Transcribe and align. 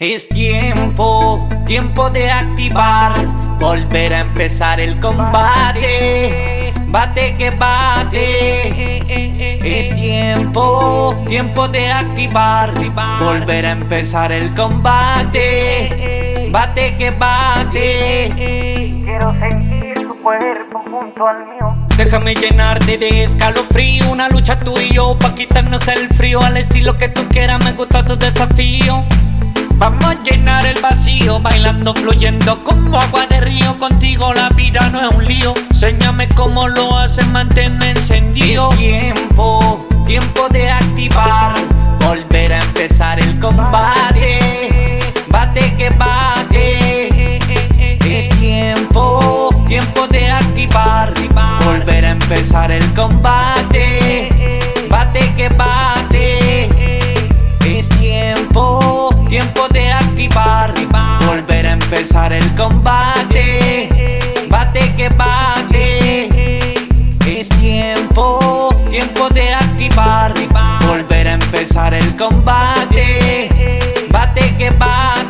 Es 0.00 0.30
tiempo, 0.30 1.46
tiempo 1.66 2.08
de 2.08 2.30
activar, 2.30 3.12
volver 3.58 4.14
a 4.14 4.20
empezar 4.20 4.80
el 4.80 4.98
combate. 4.98 6.72
Bate 6.86 7.36
que 7.36 7.50
bate. 7.50 9.02
Es 9.62 9.94
tiempo, 9.94 11.22
tiempo 11.28 11.68
de 11.68 11.90
activar, 11.90 12.72
volver 13.20 13.66
a 13.66 13.72
empezar 13.72 14.32
el 14.32 14.54
combate. 14.54 16.48
Bate 16.50 16.96
que 16.96 17.10
bate. 17.10 18.32
Quiero 19.04 19.34
sentir 19.38 19.99
cuerpo 20.38 20.82
junto 20.88 21.26
al 21.26 21.38
mío. 21.46 21.76
Déjame 21.96 22.34
llenarte 22.34 22.96
de 22.96 23.24
escalofrío 23.24 24.10
Una 24.10 24.28
lucha 24.28 24.60
tú 24.60 24.74
y 24.78 24.94
yo 24.94 25.18
pa' 25.18 25.34
quitarnos 25.34 25.86
el 25.88 26.08
frío 26.08 26.40
Al 26.40 26.56
estilo 26.56 26.96
que 26.96 27.08
tú 27.08 27.22
quieras, 27.28 27.62
me 27.64 27.72
gusta 27.72 28.04
tu 28.04 28.16
desafío 28.16 29.04
Vamos 29.74 30.04
a 30.04 30.14
llenar 30.22 30.66
el 30.66 30.80
vacío, 30.82 31.40
bailando, 31.40 31.94
fluyendo 31.94 32.62
como 32.64 32.98
agua 32.98 33.26
de 33.28 33.40
río. 33.40 33.78
Contigo 33.78 34.34
la 34.34 34.50
vida 34.50 34.90
no 34.90 35.08
es 35.08 35.16
un 35.16 35.24
lío. 35.24 35.54
Señame 35.72 36.28
cómo 36.28 36.68
lo 36.68 36.98
haces, 36.98 37.26
manténme 37.28 37.92
encendido. 37.92 38.68
Es 38.72 38.76
tiempo, 38.76 39.88
tiempo 40.06 40.48
de 40.50 40.70
activar, 40.70 41.54
volver 42.06 42.52
a 42.52 42.58
empezar 42.58 43.20
el 43.20 43.40
combate. 43.40 44.98
Bate 45.28 45.74
que 45.78 45.88
bate. 45.96 47.38
Es 48.10 48.28
tiempo, 48.40 49.50
tiempo 49.68 50.08
de 50.08 50.26
activar, 50.26 50.29
volver 50.29 50.29
a 50.29 50.29
empezar 52.32 52.70
el 52.70 52.94
combate. 52.94 54.28
Bate 54.88 55.34
que 55.36 55.48
bate. 55.48 56.68
Es 57.66 57.88
tiempo, 57.88 59.10
tiempo 59.28 59.66
de 59.70 59.90
activar, 59.90 60.72
volver 61.26 61.66
a 61.66 61.72
empezar 61.72 62.32
el 62.32 62.54
combate. 62.54 64.20
Bate 64.48 64.94
que 64.96 65.08
bate. 65.08 66.28
Es 67.26 67.48
tiempo, 67.48 68.70
tiempo 68.90 69.28
de 69.30 69.52
activar, 69.52 70.32
volver 70.86 71.26
a 71.26 71.34
empezar 71.34 71.94
el 71.94 72.16
combate. 72.16 73.48
Bate 74.12 74.54
que 74.56 74.70
bate. 74.70 75.29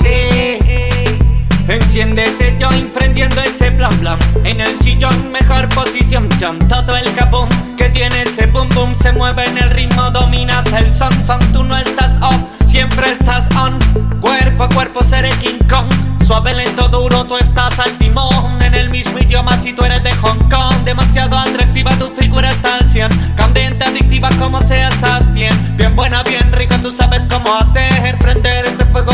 Enciende 1.71 2.25
ese 2.25 2.57
joint 2.61 2.93
prendiendo 2.93 3.41
ese 3.41 3.71
blam 3.71 3.97
blam. 4.01 4.19
En 4.43 4.61
el 4.61 4.77
sillón 4.81 5.31
mejor 5.31 5.69
posición 5.69 6.29
jam 6.41 6.59
Todo 6.59 6.97
el 6.97 7.15
cabum 7.15 7.49
que 7.77 7.89
tiene 7.91 8.23
ese 8.23 8.47
boom 8.47 8.69
boom 8.71 8.93
Se 9.01 9.13
mueve 9.13 9.45
en 9.45 9.57
el 9.57 9.71
ritmo, 9.71 10.11
dominas 10.11 10.65
el 10.73 10.93
son. 10.93 11.13
Son 11.25 11.39
Tú 11.53 11.63
no 11.63 11.77
estás 11.77 12.17
off, 12.23 12.39
siempre 12.67 13.13
estás 13.13 13.47
on. 13.55 13.79
Cuerpo 14.21 14.65
a 14.65 14.69
cuerpo 14.69 15.01
seré 15.03 15.31
King 15.41 15.61
Kong. 15.69 15.89
Suave, 16.27 16.55
lento, 16.55 16.89
duro, 16.89 17.25
tú 17.25 17.37
estás 17.37 17.79
al 17.79 17.93
timón. 17.99 18.61
En 18.63 18.75
el 18.75 18.91
mismo 18.91 19.21
idioma 19.21 19.53
si 19.63 19.73
tú 19.73 19.85
eres 19.85 20.03
de 20.03 20.13
Hong 20.13 20.51
Kong. 20.51 20.75
Demasiado 20.85 21.39
atractiva, 21.39 21.93
tu 21.93 22.11
figura 22.11 22.51
está 22.51 22.79
al 22.79 22.89
100 22.89 23.11
Candente, 23.37 23.85
adictiva, 23.85 24.29
como 24.41 24.61
sea, 24.61 24.89
estás 24.89 25.33
bien. 25.33 25.53
Bien 25.77 25.95
buena, 25.95 26.25
bien 26.25 26.51
rica, 26.51 26.79
tú 26.83 26.91
sabes 26.91 27.23
cómo 27.31 27.55
hacer 27.55 28.19
Prender 28.19 28.80
ese 28.91 28.93
fuego, 28.93 29.13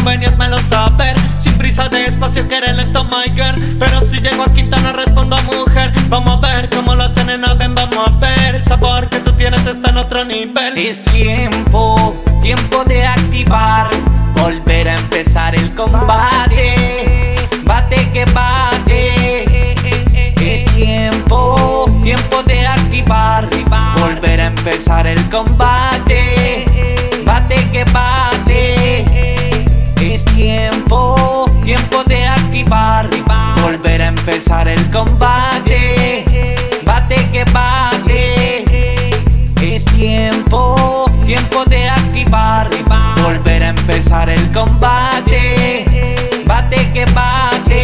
lo 0.49 0.59
saber. 0.59 1.17
Sin 1.39 1.53
prisa, 1.59 1.89
despacio, 1.89 2.49
que 2.49 2.57
eres 2.57 2.77
girl. 3.35 3.77
Pero 3.79 4.01
si 4.03 4.21
llego 4.21 4.45
a 4.45 4.53
Quintana 4.53 4.93
respondo 4.93 5.37
a 5.37 5.43
mujer. 5.43 5.93
Vamos 6.09 6.39
a 6.43 6.55
ver 6.55 6.71
cómo 6.71 6.95
lo 6.95 7.05
hacen 7.05 7.31
en 7.31 7.45
Alben, 7.45 7.75
vamos 7.75 7.99
a 7.99 8.11
ver. 8.19 8.57
El 8.57 8.65
sabor 8.65 9.09
que 9.09 9.21
tú 9.21 9.33
tienes 9.33 9.67
está 9.67 9.91
en 9.91 9.97
otro 9.99 10.25
nivel. 10.25 10.79
Es 10.79 11.05
tiempo, 11.05 12.17
tiempo 12.43 12.85
de 12.85 13.07
activar. 13.07 13.89
Volver 14.41 14.89
a 14.89 14.95
empezar 14.95 15.55
el 15.55 15.75
combate. 15.75 17.37
Bate 17.65 18.11
que 18.13 18.25
bate. 18.27 19.75
Es 20.41 20.65
tiempo, 20.75 21.85
tiempo 22.03 22.43
de 22.45 22.67
activar. 22.67 23.49
Volver 24.01 24.41
a 24.41 24.47
empezar 24.47 25.07
el 25.07 25.23
combate. 25.29 26.65
Bate 27.25 27.57
que 27.73 27.85
bate 27.85 28.06
empezar 34.29 34.67
el 34.67 34.91
combate. 34.91 36.25
Bate 36.85 37.15
que 37.31 37.45
bate. 37.53 38.65
Es 39.63 39.85
tiempo, 39.85 41.05
tiempo 41.25 41.65
de 41.67 41.89
activar. 41.89 42.69
Volver 43.23 43.63
a 43.63 43.69
empezar 43.69 44.29
el 44.29 44.53
combate. 44.53 45.85
Bate 46.45 46.93
que 46.93 47.05
bate 47.15 47.76